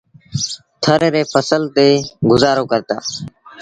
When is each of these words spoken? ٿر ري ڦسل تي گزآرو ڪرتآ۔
ٿر 0.83 0.99
ري 1.13 1.23
ڦسل 1.33 1.63
تي 1.75 1.87
گزآرو 2.29 2.63
ڪرتآ۔ 2.71 2.97